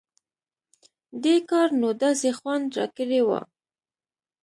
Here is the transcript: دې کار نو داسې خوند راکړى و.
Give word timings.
دې 1.23 1.35
کار 1.49 1.69
نو 1.81 1.89
داسې 2.03 2.29
خوند 2.37 2.65
راکړى 2.77 3.21
و. 3.27 3.29